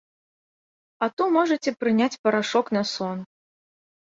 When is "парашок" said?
2.25-2.65